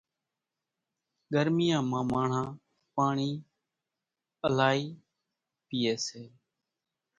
[1.33, 2.47] ڳرميان مان ماڻۿان
[2.95, 3.31] پاڻِي
[4.57, 4.81] لائِي
[5.67, 6.23] پيئيَ سي۔